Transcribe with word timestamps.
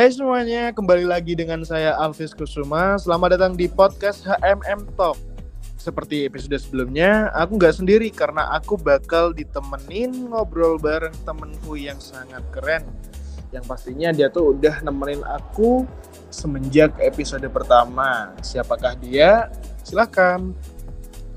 Hai 0.00 0.08
semuanya, 0.16 0.72
kembali 0.72 1.04
lagi 1.04 1.36
dengan 1.36 1.60
saya 1.60 1.92
Alvis 2.00 2.32
Kusuma. 2.32 2.96
Selamat 2.96 3.36
datang 3.36 3.52
di 3.52 3.68
podcast 3.68 4.24
HMM 4.24 4.96
Talk. 4.96 5.20
Seperti 5.76 6.24
episode 6.24 6.56
sebelumnya, 6.56 7.28
aku 7.36 7.60
nggak 7.60 7.84
sendiri 7.84 8.08
karena 8.08 8.48
aku 8.48 8.80
bakal 8.80 9.36
ditemenin 9.36 10.32
ngobrol 10.32 10.80
bareng 10.80 11.12
temenku 11.28 11.76
yang 11.76 12.00
sangat 12.00 12.40
keren. 12.48 12.88
Yang 13.52 13.64
pastinya 13.68 14.08
dia 14.16 14.32
tuh 14.32 14.56
udah 14.56 14.80
nemenin 14.80 15.20
aku 15.20 15.84
semenjak 16.32 16.96
episode 16.96 17.44
pertama. 17.52 18.32
Siapakah 18.40 18.96
dia? 19.04 19.52
Silakan. 19.84 20.56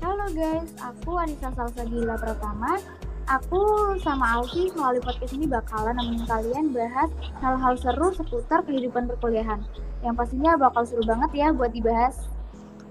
Halo 0.00 0.24
guys, 0.32 0.72
aku 0.80 1.20
Anissa 1.20 1.52
Salsabila 1.52 2.16
Pratama. 2.16 2.80
Aku 3.24 3.96
sama 4.04 4.36
Alfi 4.36 4.68
melalui 4.76 5.00
podcast 5.00 5.32
ini 5.32 5.48
bakalan 5.48 5.96
nemenin 5.96 6.28
kalian 6.28 6.76
bahas 6.76 7.08
hal-hal 7.40 7.72
seru 7.80 8.12
seputar 8.12 8.60
kehidupan 8.68 9.08
perkuliahan. 9.08 9.64
Yang 10.04 10.14
pastinya 10.20 10.60
bakal 10.60 10.84
seru 10.84 11.00
banget 11.08 11.32
ya 11.32 11.48
buat 11.48 11.72
dibahas. 11.72 12.28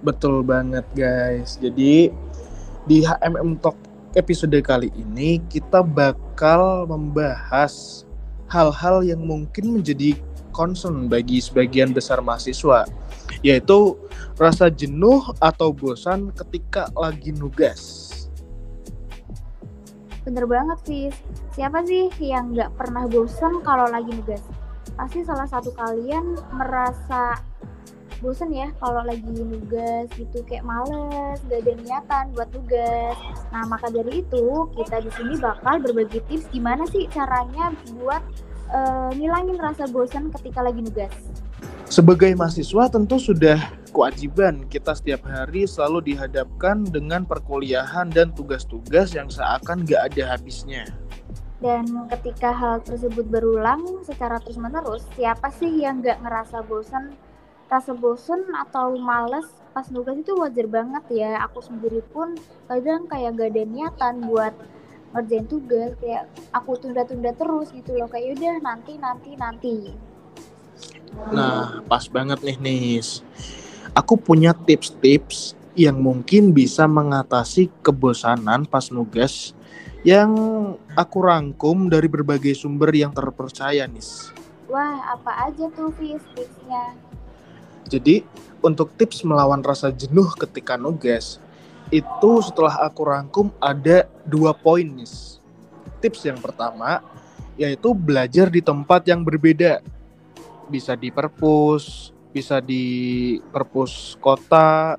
Betul 0.02 0.42
banget 0.42 0.90
guys. 0.98 1.62
Jadi 1.62 2.10
di 2.90 2.98
HMM 3.06 3.62
Talk 3.62 3.78
episode 4.18 4.58
kali 4.66 4.90
ini 4.98 5.38
kita 5.54 5.86
bakal 5.86 6.90
membahas 6.90 8.02
hal-hal 8.50 9.06
yang 9.06 9.22
mungkin 9.22 9.78
menjadi 9.78 10.18
concern 10.50 11.14
bagi 11.14 11.46
sebagian 11.46 11.94
besar 11.94 12.26
mahasiswa 12.26 12.90
yaitu 13.46 13.98
rasa 14.38 14.74
jenuh 14.74 15.22
atau 15.38 15.70
bosan 15.70 16.34
ketika 16.34 16.90
lagi 16.98 17.30
nugas. 17.38 18.13
Bener 20.24 20.48
banget 20.48 20.80
sih. 20.88 21.06
Siapa 21.52 21.84
sih 21.84 22.08
yang 22.24 22.56
nggak 22.56 22.80
pernah 22.80 23.08
bosan 23.08 23.60
kalau 23.64 23.88
lagi 23.92 24.12
nugas? 24.12 24.44
Pasti 24.96 25.24
salah 25.24 25.48
satu 25.48 25.72
kalian 25.76 26.40
merasa 26.56 27.40
bosen 28.24 28.56
ya 28.56 28.72
kalau 28.80 29.04
lagi 29.04 29.28
nugas 29.28 30.08
gitu 30.16 30.48
kayak 30.48 30.64
males, 30.64 31.44
gak 31.52 31.60
ada 31.60 31.74
niatan 31.76 32.26
buat 32.32 32.48
nugas. 32.56 33.18
Nah 33.52 33.68
maka 33.68 33.92
dari 33.92 34.24
itu 34.24 34.72
kita 34.80 35.04
di 35.04 35.12
sini 35.12 35.36
bakal 35.44 35.84
berbagi 35.84 36.24
tips 36.32 36.48
gimana 36.56 36.88
sih 36.88 37.04
caranya 37.12 37.76
buat 38.00 38.24
uh, 38.72 39.12
ngilangin 39.12 39.60
rasa 39.60 39.92
bosan 39.92 40.32
ketika 40.40 40.64
lagi 40.64 40.80
nugas. 40.80 41.12
Sebagai 41.94 42.34
mahasiswa 42.34 42.90
tentu 42.90 43.22
sudah 43.22 43.70
kewajiban 43.94 44.66
kita 44.66 44.98
setiap 44.98 45.30
hari 45.30 45.70
selalu 45.70 46.10
dihadapkan 46.10 46.82
dengan 46.90 47.22
perkuliahan 47.22 48.10
dan 48.10 48.34
tugas-tugas 48.34 49.14
yang 49.14 49.30
seakan 49.30 49.86
gak 49.86 50.10
ada 50.10 50.34
habisnya. 50.34 50.90
Dan 51.62 51.86
ketika 52.10 52.50
hal 52.50 52.82
tersebut 52.82 53.30
berulang 53.30 54.02
secara 54.02 54.42
terus-menerus, 54.42 55.06
siapa 55.14 55.54
sih 55.54 55.86
yang 55.86 56.02
gak 56.02 56.18
ngerasa 56.26 56.66
bosan? 56.66 57.14
Rasa 57.70 57.94
bosan 57.94 58.42
atau 58.58 58.98
males 58.98 59.46
pas 59.78 59.86
nugas 59.94 60.18
itu 60.18 60.34
wajar 60.34 60.66
banget 60.66 61.06
ya. 61.14 61.46
Aku 61.46 61.62
sendiri 61.62 62.02
pun 62.10 62.34
kadang 62.74 63.06
kayak 63.06 63.38
gak 63.38 63.54
ada 63.54 63.70
niatan 63.70 64.26
buat 64.26 64.58
ngerjain 65.14 65.46
tugas, 65.46 65.94
kayak 66.02 66.26
aku 66.58 66.74
tunda-tunda 66.74 67.38
terus 67.38 67.70
gitu 67.70 67.94
loh. 67.94 68.10
Kayak 68.10 68.42
udah 68.42 68.56
nanti, 68.66 68.98
nanti, 68.98 69.38
nanti. 69.38 69.78
Nah, 71.34 71.82
pas 71.86 72.06
banget 72.10 72.42
nih 72.42 72.58
Nis. 72.60 73.26
Aku 73.94 74.18
punya 74.18 74.54
tips-tips 74.54 75.54
yang 75.74 75.98
mungkin 75.98 76.54
bisa 76.54 76.86
mengatasi 76.86 77.70
kebosanan 77.82 78.66
pas 78.70 78.94
nugas 78.94 79.58
yang 80.06 80.30
aku 80.94 81.18
rangkum 81.24 81.90
dari 81.90 82.06
berbagai 82.12 82.54
sumber 82.54 82.92
yang 82.94 83.16
terpercaya 83.16 83.88
Nis. 83.88 84.30
Wah, 84.68 85.16
apa 85.16 85.50
aja 85.50 85.70
tuh 85.74 85.94
Fis 85.96 86.22
tipsnya? 86.34 86.98
Jadi, 87.88 88.26
untuk 88.64 88.92
tips 88.96 89.22
melawan 89.28 89.62
rasa 89.62 89.92
jenuh 89.94 90.28
ketika 90.40 90.80
nugas, 90.80 91.38
itu 91.94 92.32
setelah 92.42 92.84
aku 92.84 93.06
rangkum 93.06 93.48
ada 93.62 94.10
dua 94.26 94.52
poin 94.52 94.84
Nis. 94.84 95.38
Tips 96.02 96.26
yang 96.28 96.40
pertama, 96.42 97.00
yaitu 97.56 97.94
belajar 97.94 98.50
di 98.50 98.60
tempat 98.60 99.06
yang 99.08 99.22
berbeda 99.22 99.80
bisa 100.68 100.96
di 100.96 101.10
perpus, 101.10 102.14
bisa 102.34 102.58
di 102.60 103.38
perpus 103.52 104.18
kota, 104.18 104.98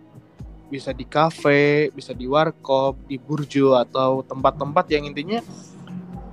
bisa 0.70 0.90
di 0.90 1.06
kafe, 1.06 1.90
bisa 1.94 2.10
di 2.10 2.26
warkop, 2.26 2.98
di 3.06 3.20
burjo 3.20 3.78
atau 3.78 4.26
tempat-tempat 4.26 4.86
yang 4.90 5.06
intinya 5.06 5.40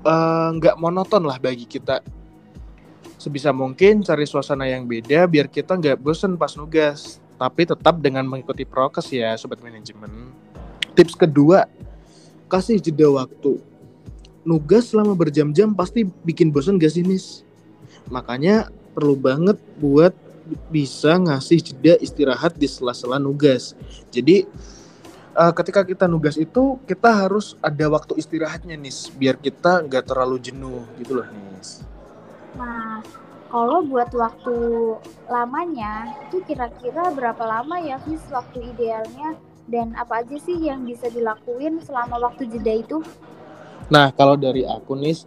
eh, 0.06 0.50
nggak 0.58 0.76
uh, 0.76 0.80
monoton 0.80 1.26
lah 1.26 1.38
bagi 1.38 1.70
kita. 1.70 2.02
Sebisa 3.22 3.54
mungkin 3.54 4.02
cari 4.02 4.26
suasana 4.26 4.66
yang 4.66 4.90
beda 4.90 5.30
biar 5.30 5.46
kita 5.46 5.78
nggak 5.78 6.02
bosen 6.02 6.42
pas 6.42 6.58
nugas, 6.58 7.22
tapi 7.38 7.70
tetap 7.70 8.02
dengan 8.02 8.26
mengikuti 8.26 8.66
prokes 8.66 9.14
ya 9.14 9.38
sobat 9.38 9.62
manajemen. 9.62 10.34
Tips 10.98 11.14
kedua, 11.14 11.70
kasih 12.50 12.82
jeda 12.82 13.08
waktu. 13.14 13.62
Nugas 14.42 14.90
selama 14.90 15.14
berjam-jam 15.14 15.70
pasti 15.78 16.02
bikin 16.26 16.50
bosen 16.50 16.82
gak 16.82 16.98
sih, 16.98 17.06
Nis? 17.06 17.46
Makanya 18.10 18.74
perlu 18.92 19.16
banget 19.16 19.58
buat 19.80 20.14
bisa 20.68 21.16
ngasih 21.16 21.60
jeda 21.64 21.94
istirahat 22.02 22.56
di 22.58 22.68
sela-sela 22.68 23.22
nugas. 23.22 23.78
Jadi 24.12 24.44
uh, 25.36 25.54
ketika 25.56 25.86
kita 25.86 26.06
nugas 26.08 26.36
itu 26.36 26.80
kita 26.88 27.08
harus 27.08 27.56
ada 27.64 27.88
waktu 27.88 28.20
istirahatnya 28.20 28.76
nih, 28.76 28.96
biar 29.16 29.36
kita 29.40 29.86
nggak 29.88 30.12
terlalu 30.12 30.38
jenuh 30.42 30.84
gitu 31.00 31.20
loh 31.20 31.28
nih. 31.28 31.50
Nah, 32.60 33.00
kalau 33.48 33.84
buat 33.84 34.12
waktu 34.12 34.56
lamanya 35.32 36.20
itu 36.28 36.44
kira-kira 36.44 37.12
berapa 37.16 37.44
lama 37.44 37.80
ya 37.80 38.00
nis 38.08 38.24
waktu 38.28 38.76
idealnya 38.76 39.40
dan 39.72 39.96
apa 39.96 40.24
aja 40.24 40.36
sih 40.36 40.68
yang 40.68 40.84
bisa 40.84 41.08
dilakuin 41.08 41.80
selama 41.80 42.20
waktu 42.20 42.48
jeda 42.52 42.84
itu? 42.84 43.00
Nah, 43.92 44.12
kalau 44.16 44.36
dari 44.40 44.64
aku 44.68 44.96
nih, 44.96 45.20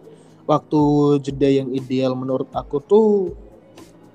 waktu 0.45 0.81
jeda 1.21 1.49
yang 1.49 1.69
ideal 1.73 2.13
menurut 2.17 2.49
aku 2.53 2.81
tuh 2.81 3.33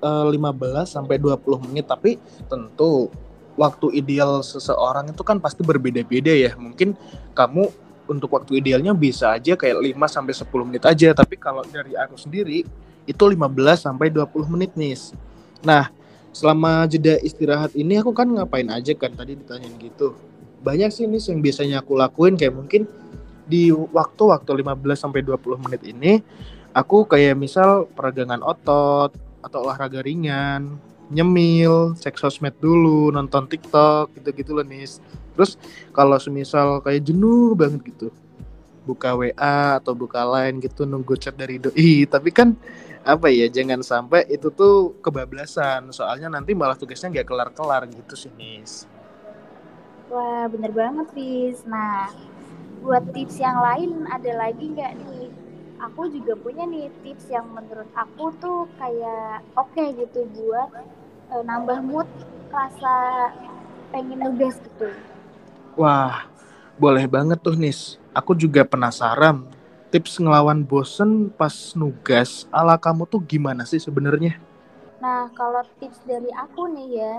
15 0.00 0.32
eh, 0.32 0.86
sampai 0.88 1.16
20 1.20 1.68
menit 1.68 1.84
tapi 1.86 2.16
tentu 2.48 3.12
waktu 3.60 3.92
ideal 4.00 4.40
seseorang 4.40 5.12
itu 5.12 5.20
kan 5.20 5.36
pasti 5.36 5.60
berbeda-beda 5.60 6.32
ya. 6.32 6.56
Mungkin 6.56 6.96
kamu 7.36 7.68
untuk 8.08 8.32
waktu 8.32 8.58
idealnya 8.58 8.96
bisa 8.96 9.36
aja 9.36 9.54
kayak 9.54 9.94
5 9.94 10.08
sampai 10.08 10.34
10 10.34 10.68
menit 10.68 10.82
aja, 10.88 11.12
tapi 11.12 11.36
kalau 11.36 11.62
dari 11.68 11.94
aku 11.94 12.16
sendiri 12.16 12.64
itu 13.04 13.24
15 13.24 13.36
sampai 13.76 14.08
20 14.08 14.48
menit 14.48 14.72
nih. 14.74 14.96
Nah, 15.62 15.92
selama 16.32 16.88
jeda 16.88 17.20
istirahat 17.20 17.76
ini 17.76 18.00
aku 18.00 18.10
kan 18.16 18.26
ngapain 18.26 18.66
aja 18.72 18.96
kan 18.96 19.12
tadi 19.14 19.36
ditanyain 19.36 19.76
gitu. 19.78 20.16
Banyak 20.64 20.90
sih 20.92 21.04
nih 21.04 21.20
yang 21.20 21.40
biasanya 21.40 21.76
aku 21.84 21.96
lakuin 21.96 22.34
kayak 22.40 22.56
mungkin 22.56 22.88
di 23.50 23.74
waktu-waktu 23.74 24.62
15 24.62 24.94
sampai 24.94 25.20
20 25.26 25.64
menit 25.68 25.82
ini 25.82 26.22
aku 26.70 27.06
kayak 27.06 27.34
misal 27.34 27.90
peragangan 27.90 28.42
otot, 28.46 29.10
atau 29.40 29.64
olahraga 29.64 30.00
ringan, 30.04 30.76
nyemil, 31.10 31.98
cek 31.98 32.16
sosmed 32.16 32.54
dulu, 32.62 33.10
nonton 33.10 33.50
TikTok 33.50 34.14
gitu-gitu 34.16 34.54
loh 34.54 34.64
nis. 34.64 35.02
Terus 35.34 35.58
kalau 35.90 36.16
semisal 36.16 36.78
kayak 36.80 37.10
jenuh 37.10 37.58
banget 37.58 37.82
gitu, 37.90 38.08
buka 38.86 39.12
WA 39.18 39.80
atau 39.80 39.92
buka 39.92 40.22
line 40.22 40.62
gitu 40.62 40.86
nunggu 40.86 41.18
chat 41.18 41.34
dari 41.34 41.58
doi, 41.58 42.04
tapi 42.14 42.30
kan 42.30 42.54
apa 43.00 43.32
ya 43.32 43.48
jangan 43.48 43.80
sampai 43.80 44.28
itu 44.28 44.52
tuh 44.52 44.92
kebablasan 45.00 45.88
soalnya 45.88 46.28
nanti 46.28 46.52
malah 46.52 46.76
tugasnya 46.76 47.08
nggak 47.08 47.28
kelar-kelar 47.32 47.88
gitu 47.88 48.14
sih 48.14 48.32
nis. 48.36 48.84
Wah 50.12 50.44
bener 50.50 50.68
banget 50.74 51.06
Fis. 51.16 51.64
Nah 51.64 52.12
buat 52.84 53.04
tips 53.16 53.40
yang 53.40 53.56
lain 53.56 54.04
ada 54.08 54.32
lagi 54.36 54.68
nggak 54.72 54.92
nih 55.00 55.29
aku 55.80 56.12
juga 56.12 56.36
punya 56.36 56.68
nih 56.68 56.92
tips 57.00 57.32
yang 57.32 57.48
menurut 57.50 57.88
aku 57.96 58.30
tuh 58.38 58.68
kayak 58.76 59.40
oke 59.56 59.72
okay 59.72 59.96
gitu 59.96 60.28
buat 60.36 60.68
uh, 61.32 61.42
nambah 61.42 61.80
mood 61.82 62.08
rasa 62.52 62.94
pengen 63.90 64.20
nugas 64.20 64.60
gitu. 64.60 64.92
Wah, 65.78 66.28
boleh 66.76 67.06
banget 67.08 67.40
tuh 67.40 67.56
Nis. 67.56 67.96
Aku 68.12 68.34
juga 68.34 68.66
penasaran 68.66 69.46
tips 69.90 70.22
ngelawan 70.22 70.62
bosen 70.62 71.34
pas 71.34 71.74
nugas 71.74 72.46
ala 72.54 72.78
kamu 72.78 73.06
tuh 73.10 73.22
gimana 73.22 73.66
sih 73.66 73.82
sebenarnya? 73.82 74.38
Nah, 75.02 75.32
kalau 75.34 75.64
tips 75.80 75.98
dari 76.04 76.28
aku 76.30 76.70
nih 76.70 76.88
ya, 77.00 77.12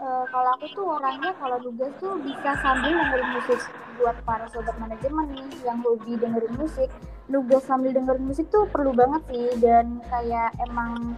uh, 0.00 0.24
kalau 0.32 0.50
aku 0.58 0.66
tuh 0.74 0.86
orangnya 0.88 1.30
kalau 1.38 1.58
nugas 1.62 1.92
tuh 2.02 2.18
bisa 2.22 2.56
sambil 2.62 2.96
dengerin 2.96 3.28
musik 3.38 3.60
buat 3.98 4.16
para 4.22 4.46
sobat 4.50 4.74
manajemen 4.78 5.26
nih 5.34 5.48
yang 5.66 5.78
hobi 5.82 6.14
dengerin 6.18 6.54
musik 6.54 6.90
nugas 7.28 7.62
sambil 7.68 7.92
dengerin 7.92 8.24
musik 8.24 8.48
tuh 8.48 8.64
perlu 8.72 8.96
banget 8.96 9.22
sih 9.28 9.48
dan 9.60 10.00
kayak 10.08 10.52
emang 10.64 11.16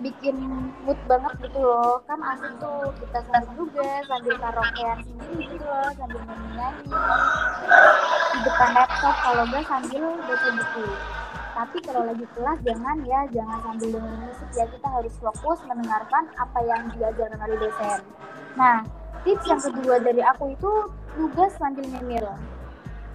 bikin 0.00 0.36
mood 0.88 0.96
banget 1.04 1.32
gitu 1.44 1.60
loh. 1.60 2.00
Kan 2.08 2.20
asik 2.24 2.52
tuh 2.56 2.88
kita 3.04 3.20
sambil 3.28 3.52
nugas 3.60 4.02
sambil 4.08 4.34
karaokean 4.40 4.98
sendiri 5.04 5.44
gitu 5.52 5.64
loh 5.68 5.88
sambil 5.96 6.20
nyanyi 6.24 6.88
di 8.30 8.38
depan 8.46 8.70
laptop 8.72 9.16
kalau 9.20 9.44
enggak 9.44 9.64
sambil 9.68 10.02
baca 10.24 10.48
buku. 10.56 10.86
Tapi 11.50 11.76
kalau 11.84 12.02
lagi 12.08 12.26
kelas 12.32 12.58
jangan 12.64 12.96
ya 13.04 13.20
jangan 13.28 13.58
sambil 13.60 13.88
dengerin 13.92 14.20
musik 14.24 14.50
ya. 14.56 14.64
Kita 14.64 14.88
harus 14.88 15.14
fokus 15.20 15.58
mendengarkan 15.68 16.24
apa 16.40 16.58
yang 16.64 16.82
diajarkan 16.96 17.40
oleh 17.44 17.58
dosen. 17.60 18.00
Nah 18.56 18.80
tips 19.20 19.44
yang 19.44 19.60
kedua 19.60 20.00
dari 20.00 20.24
aku 20.24 20.56
itu 20.56 20.72
nugas 21.20 21.52
sambil 21.60 21.84
nyemil 21.84 22.24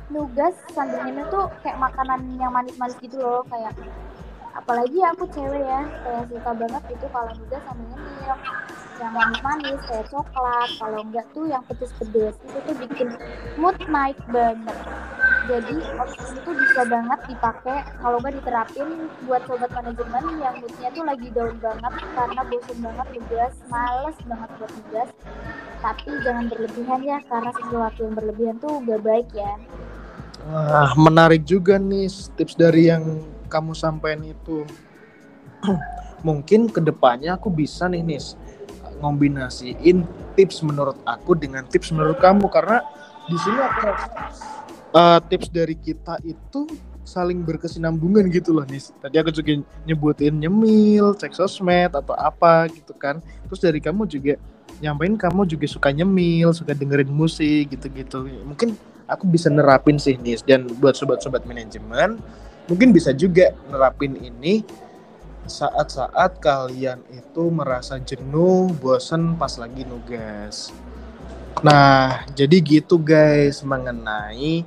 nugas 0.09 0.53
nyemil 0.77 1.25
tuh 1.33 1.45
kayak 1.65 1.81
makanan 1.81 2.37
yang 2.37 2.53
manis-manis 2.53 2.97
gitu 3.01 3.17
loh 3.17 3.41
kayak 3.49 3.73
apalagi 4.55 4.99
aku 5.03 5.27
cewek 5.33 5.65
ya 5.65 5.81
kayak 6.05 6.23
suka 6.31 6.51
banget 6.55 6.81
gitu 6.93 7.05
kalau 7.09 7.29
nugas 7.35 7.61
sambil 7.65 7.87
nyemil 7.91 8.37
yang 8.95 9.11
manis-manis 9.11 9.79
kayak 9.91 10.07
coklat 10.07 10.69
kalau 10.79 10.99
enggak 11.03 11.25
tuh 11.35 11.45
yang 11.51 11.63
pedes-pedes 11.67 12.35
itu 12.39 12.57
tuh 12.63 12.75
bikin 12.79 13.09
mood 13.59 13.75
naik 13.91 14.15
banget. 14.31 14.77
Jadi 15.45 15.77
opsi 16.01 16.41
itu 16.41 16.51
bisa 16.57 16.81
banget 16.89 17.19
dipakai 17.29 17.85
kalau 18.01 18.17
nggak 18.17 18.33
diterapin 18.41 19.05
buat 19.29 19.45
sobat 19.45 19.69
manajemen 19.77 20.41
yang 20.41 20.57
moodnya 20.57 20.89
tuh 20.89 21.05
lagi 21.05 21.27
down 21.37 21.53
banget 21.61 21.93
karena 22.17 22.41
bosan 22.49 22.77
banget 22.81 23.07
nugas 23.13 23.53
males 23.69 24.17
banget 24.25 24.49
buat 24.57 24.71
nugas. 24.73 25.09
Tapi 25.85 26.09
jangan 26.25 26.45
berlebihan 26.49 26.99
ya 27.05 27.17
karena 27.29 27.51
sesuatu 27.61 27.99
yang 28.09 28.15
berlebihan 28.17 28.55
tuh 28.57 28.81
gak 28.89 29.01
baik 29.05 29.29
ya 29.37 29.53
Wah, 30.45 30.93
menarik 30.93 31.41
juga 31.41 31.81
nih 31.81 32.05
tips 32.37 32.53
dari 32.53 32.93
yang 32.93 33.25
kamu 33.49 33.73
sampaikan 33.73 34.21
itu. 34.21 34.61
Mungkin 36.27 36.69
ke 36.69 36.81
depannya 36.81 37.37
aku 37.37 37.49
bisa 37.49 37.89
nih 37.89 38.05
Nis 38.05 38.37
ngombinasiin 39.01 40.05
tips 40.37 40.63
menurut 40.63 40.95
aku 41.03 41.35
dengan 41.35 41.67
tips 41.67 41.91
menurut 41.91 42.15
kamu 42.21 42.47
karena 42.47 42.79
di 43.27 43.37
sini 43.41 43.59
aku 43.59 43.89
uh, 44.95 45.19
tips 45.19 45.51
dari 45.51 45.75
kita 45.75 46.21
itu 46.23 46.69
saling 47.05 47.45
berkesinambungan 47.45 48.29
gitu 48.29 48.53
loh 48.53 48.65
nih. 48.65 48.81
Tadi 49.01 49.15
aku 49.21 49.29
juga 49.33 49.61
nyebutin 49.85 50.33
nyemil, 50.41 51.13
cek 51.17 51.33
sosmed 51.37 51.93
atau 51.93 52.13
apa 52.17 52.69
gitu 52.69 52.93
kan. 52.97 53.21
Terus 53.49 53.61
dari 53.61 53.81
kamu 53.81 54.09
juga 54.09 54.37
nyampein 54.81 55.17
kamu 55.17 55.45
juga 55.45 55.65
suka 55.69 55.89
nyemil, 55.93 56.53
suka 56.53 56.73
dengerin 56.73 57.09
musik 57.09 57.73
gitu-gitu. 57.77 58.25
Mungkin 58.45 58.73
aku 59.05 59.29
bisa 59.29 59.49
nerapin 59.49 59.97
sih 60.01 60.17
nih 60.17 60.41
dan 60.45 60.65
buat 60.81 60.97
sobat-sobat 60.97 61.45
manajemen 61.45 62.17
mungkin 62.65 62.89
bisa 62.89 63.13
juga 63.13 63.53
nerapin 63.69 64.17
ini 64.17 64.65
saat-saat 65.45 66.41
kalian 66.41 67.05
itu 67.13 67.43
merasa 67.53 68.01
jenuh, 68.01 68.73
bosen 68.81 69.37
pas 69.37 69.53
lagi 69.61 69.85
nugas. 69.85 70.73
Nah, 71.61 72.25
jadi 72.33 72.57
gitu 72.59 72.97
guys 72.97 73.61
mengenai 73.61 74.65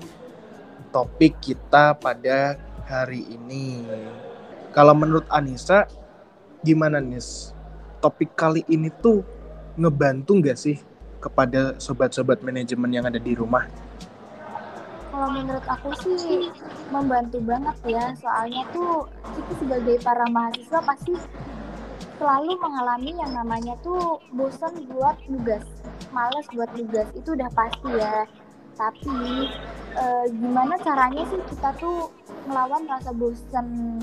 topik 0.95 1.37
kita 1.43 1.99
pada 1.99 2.57
hari 2.87 3.27
ini. 3.27 3.85
Kalau 4.73 4.95
menurut 4.95 5.27
Anissa, 5.29 5.91
gimana 6.63 7.03
nih? 7.03 7.21
Topik 7.99 8.39
kali 8.39 8.63
ini 8.71 8.95
tuh 9.03 9.27
ngebantu 9.75 10.39
nggak 10.39 10.59
sih 10.59 10.79
kepada 11.19 11.75
sobat-sobat 11.83 12.39
manajemen 12.47 12.95
yang 12.95 13.05
ada 13.11 13.19
di 13.19 13.35
rumah? 13.35 13.67
Kalau 15.19 15.35
menurut 15.35 15.67
aku 15.67 15.91
sih 15.99 16.47
membantu 16.95 17.43
banget 17.43 17.75
ya. 17.91 18.15
Soalnya 18.23 18.63
tuh 18.71 19.11
kita 19.35 19.53
sebagai 19.59 19.97
para 20.07 20.23
mahasiswa 20.31 20.79
pasti 20.87 21.19
selalu 22.23 22.55
mengalami 22.63 23.19
yang 23.19 23.35
namanya 23.35 23.75
tuh 23.83 24.23
bosan 24.31 24.87
buat 24.95 25.19
tugas 25.27 25.67
males 26.15 26.47
buat 26.55 26.71
tugas 26.71 27.11
itu 27.19 27.35
udah 27.35 27.51
pasti 27.51 27.91
ya. 27.99 28.31
Tapi 28.79 29.51
e, 29.99 30.05
gimana 30.39 30.79
caranya 30.87 31.27
sih 31.27 31.43
kita 31.51 31.75
tuh 31.83 32.15
melawan 32.47 32.87
rasa 32.87 33.11
bosan 33.11 33.99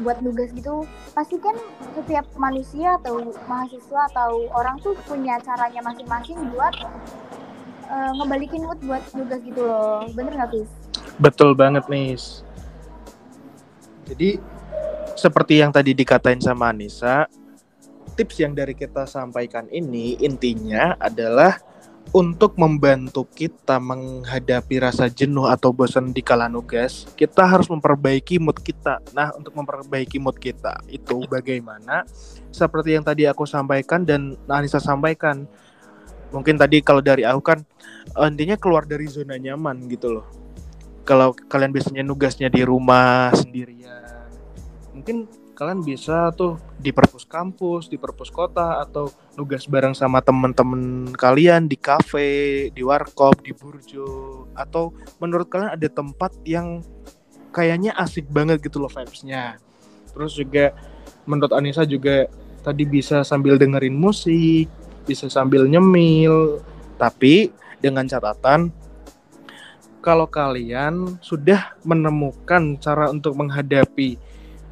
buat 0.00 0.24
nugas 0.24 0.56
gitu? 0.56 0.88
Pasti 1.12 1.36
kan 1.36 1.52
setiap 1.92 2.24
manusia 2.40 2.96
atau 2.96 3.28
mahasiswa 3.44 4.00
atau 4.08 4.48
orang 4.56 4.80
tuh 4.80 4.96
punya 5.04 5.36
caranya 5.44 5.84
masing-masing 5.84 6.48
buat 6.48 6.72
uh, 7.88 8.12
ngebalikin 8.18 8.62
mood 8.64 8.80
buat 8.84 9.02
nugas 9.14 9.40
gitu 9.44 9.62
loh. 9.64 10.08
Bener 10.12 10.32
nggak, 10.34 10.50
Fis? 10.52 10.70
Betul 11.20 11.54
banget, 11.54 11.86
Nis. 11.86 12.42
Jadi, 14.04 14.36
seperti 15.16 15.62
yang 15.64 15.72
tadi 15.72 15.96
dikatain 15.96 16.42
sama 16.42 16.68
Anissa, 16.74 17.24
tips 18.14 18.36
yang 18.42 18.52
dari 18.52 18.76
kita 18.76 19.08
sampaikan 19.08 19.66
ini 19.72 20.20
intinya 20.20 20.94
adalah 21.00 21.58
untuk 22.12 22.60
membantu 22.60 23.24
kita 23.24 23.80
menghadapi 23.80 24.76
rasa 24.76 25.08
jenuh 25.08 25.48
atau 25.48 25.72
bosan 25.72 26.12
di 26.12 26.20
kala 26.20 26.52
nugas, 26.52 27.08
kita 27.16 27.48
harus 27.48 27.66
memperbaiki 27.66 28.36
mood 28.36 28.60
kita. 28.60 29.00
Nah, 29.16 29.32
untuk 29.32 29.56
memperbaiki 29.56 30.20
mood 30.20 30.36
kita 30.36 30.84
itu 30.92 31.24
bagaimana? 31.26 32.04
Seperti 32.52 32.94
yang 32.94 33.02
tadi 33.02 33.24
aku 33.24 33.48
sampaikan 33.48 34.04
dan 34.04 34.36
Anissa 34.46 34.78
sampaikan, 34.78 35.48
mungkin 36.34 36.58
tadi 36.58 36.82
kalau 36.82 36.98
dari 36.98 37.22
aku 37.22 37.40
kan 37.40 37.62
intinya 38.26 38.58
keluar 38.58 38.82
dari 38.84 39.06
zona 39.06 39.38
nyaman 39.38 39.86
gitu 39.86 40.20
loh. 40.20 40.26
Kalau 41.06 41.36
kalian 41.36 41.70
biasanya 41.70 42.02
nugasnya 42.02 42.48
di 42.50 42.64
rumah 42.66 43.30
sendirian 43.36 43.84
mungkin 44.94 45.28
kalian 45.52 45.84
bisa 45.84 46.32
tuh 46.32 46.56
di 46.78 46.94
perpus 46.94 47.26
kampus 47.26 47.90
di 47.90 47.98
perpus 47.98 48.30
kota 48.30 48.80
atau 48.80 49.10
nugas 49.36 49.66
bareng 49.68 49.92
sama 49.92 50.22
temen-temen 50.22 51.12
kalian 51.14 51.68
di 51.68 51.76
kafe 51.76 52.70
di 52.72 52.80
warkop 52.80 53.42
di 53.42 53.52
burjo 53.52 54.46
atau 54.54 54.96
menurut 55.20 55.50
kalian 55.50 55.74
ada 55.74 55.88
tempat 55.90 56.32
yang 56.46 56.80
kayaknya 57.52 57.92
asik 58.00 58.26
banget 58.30 58.62
gitu 58.62 58.82
loh 58.82 58.90
vibesnya. 58.90 59.58
Terus 60.10 60.34
juga 60.34 60.74
menurut 61.26 61.52
Anissa 61.54 61.86
juga 61.86 62.26
tadi 62.64 62.88
bisa 62.88 63.22
sambil 63.22 63.60
dengerin 63.60 63.94
musik 63.94 64.66
bisa 65.04 65.28
sambil 65.28 65.68
nyemil, 65.68 66.64
tapi 66.96 67.52
dengan 67.78 68.08
catatan 68.08 68.72
kalau 70.04 70.28
kalian 70.28 71.16
sudah 71.24 71.80
menemukan 71.80 72.76
cara 72.76 73.08
untuk 73.08 73.32
menghadapi 73.40 74.20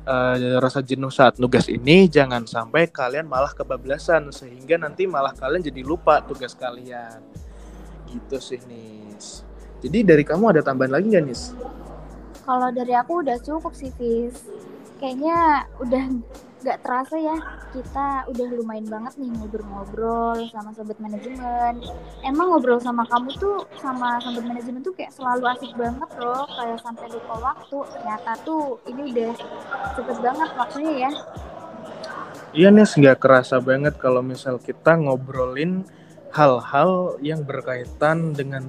uh, 0.05 0.61
rasa 0.61 0.84
jenuh 0.84 1.08
saat 1.08 1.40
nugas 1.40 1.73
ini, 1.73 2.05
jangan 2.05 2.44
sampai 2.44 2.93
kalian 2.93 3.25
malah 3.25 3.56
kebablasan 3.56 4.29
sehingga 4.29 4.76
nanti 4.76 5.08
malah 5.08 5.32
kalian 5.32 5.64
jadi 5.64 5.81
lupa 5.81 6.20
tugas 6.20 6.52
kalian. 6.52 7.25
Gitu 8.12 8.37
sih, 8.44 8.61
Nis. 8.69 9.40
Jadi 9.81 10.05
dari 10.05 10.20
kamu 10.20 10.52
ada 10.52 10.61
tambahan 10.61 11.00
lagi 11.00 11.08
nggak, 11.08 11.25
Nis? 11.25 11.56
Kalau 12.44 12.69
dari 12.69 12.93
aku 12.93 13.25
udah 13.25 13.40
cukup 13.40 13.73
sih, 13.73 13.88
Fis. 13.96 14.37
Kayaknya 15.00 15.64
udah 15.80 16.04
gak 16.62 16.87
terasa 16.87 17.19
ya 17.19 17.37
kita 17.75 18.31
udah 18.31 18.47
lumayan 18.54 18.87
banget 18.87 19.19
nih 19.19 19.35
ngobrol-ngobrol 19.35 20.38
sama 20.54 20.71
sobat 20.76 20.99
manajemen. 21.02 21.83
Emang 22.23 22.54
ngobrol 22.54 22.78
sama 22.78 23.02
kamu 23.11 23.35
tuh 23.40 23.66
sama 23.83 24.23
sobat 24.23 24.45
manajemen 24.47 24.85
tuh 24.85 24.95
kayak 24.95 25.11
selalu 25.11 25.50
asik 25.50 25.73
banget 25.75 26.11
loh, 26.23 26.47
kayak 26.47 26.78
sampai 26.85 27.07
lupa 27.11 27.35
waktu. 27.42 27.78
Ternyata 27.99 28.31
tuh 28.47 28.78
ini 28.87 29.11
udah 29.11 29.33
cepet 29.99 30.19
banget 30.23 30.49
waktunya 30.54 30.92
ya. 31.09 31.12
Iya 32.52 32.69
nih 32.69 32.85
nggak 32.85 33.19
kerasa 33.19 33.57
banget 33.59 33.97
kalau 33.97 34.21
misal 34.21 34.61
kita 34.61 34.95
ngobrolin 35.00 35.83
hal-hal 36.37 37.16
yang 37.25 37.42
berkaitan 37.42 38.37
dengan 38.37 38.69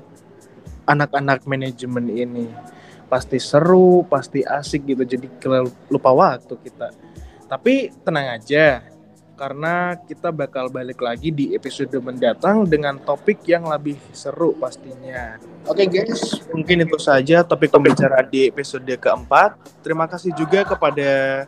anak-anak 0.89 1.43
manajemen 1.43 2.09
ini. 2.09 2.47
Pasti 3.12 3.38
seru, 3.38 4.07
pasti 4.09 4.41
asik 4.41 4.89
gitu. 4.89 5.03
Jadi 5.05 5.27
lupa 5.91 6.09
waktu 6.15 6.55
kita 6.63 7.12
tapi 7.53 7.93
tenang 8.01 8.33
aja, 8.33 8.81
karena 9.38 9.93
kita 10.10 10.33
bakal 10.33 10.74
balik 10.74 10.98
lagi 11.05 11.29
di 11.29 11.53
episode 11.53 11.93
mendatang 12.01 12.65
dengan 12.65 12.98
topik 12.98 13.45
yang 13.45 13.69
lebih 13.69 13.93
seru 14.10 14.57
pastinya. 14.57 15.38
Oke 15.69 15.86
okay 15.86 16.01
guys, 16.01 16.41
mungkin 16.50 16.81
itu 16.81 16.98
saja 16.98 17.45
topik 17.45 17.69
pembicaraan 17.69 18.25
di 18.25 18.50
episode 18.50 18.89
keempat. 18.98 19.53
Terima 19.86 20.10
kasih 20.10 20.33
juga 20.33 20.65
kepada 20.65 21.45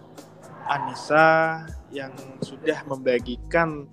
Anissa 0.69 1.65
yang 1.89 2.13
sudah 2.37 2.85
membagikan 2.85 3.89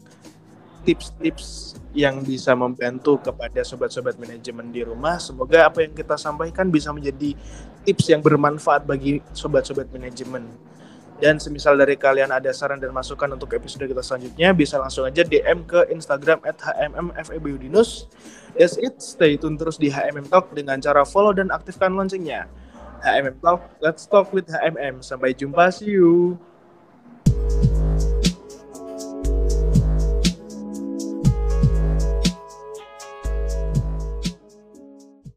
tips-tips 0.84 1.80
yang 1.96 2.20
bisa 2.20 2.52
membantu 2.52 3.24
kepada 3.24 3.64
sobat-sobat 3.64 4.20
manajemen 4.20 4.68
di 4.68 4.84
rumah. 4.84 5.16
Semoga 5.16 5.64
apa 5.70 5.80
yang 5.80 5.96
kita 5.96 6.20
sampaikan 6.20 6.68
bisa 6.68 6.92
menjadi 6.92 7.32
tips 7.88 8.04
yang 8.12 8.20
bermanfaat 8.20 8.84
bagi 8.84 9.24
sobat-sobat 9.32 9.88
manajemen. 9.88 10.71
Dan 11.18 11.38
semisal 11.38 11.78
dari 11.78 11.94
kalian 11.94 12.30
ada 12.34 12.50
saran 12.50 12.80
dan 12.82 12.90
masukan 12.90 13.30
untuk 13.34 13.52
episode 13.54 13.86
kita 13.86 14.02
selanjutnya, 14.02 14.50
bisa 14.54 14.78
langsung 14.80 15.06
aja 15.06 15.22
DM 15.22 15.64
ke 15.66 15.86
Instagram 15.92 16.42
at 16.42 16.58
hmmfebudinus. 16.58 18.10
That's 18.52 18.76
it, 18.76 19.00
stay 19.00 19.40
tune 19.40 19.56
terus 19.56 19.80
di 19.80 19.88
HMM 19.88 20.28
Talk 20.28 20.52
dengan 20.52 20.76
cara 20.82 21.06
follow 21.08 21.32
dan 21.32 21.48
aktifkan 21.48 21.94
loncengnya. 21.94 22.50
HMM 23.02 23.38
Talk, 23.42 23.66
let's 23.82 24.04
talk 24.06 24.30
with 24.30 24.46
HMM. 24.50 25.02
Sampai 25.02 25.34
jumpa, 25.34 25.72
see 25.74 25.94
you. 25.94 26.38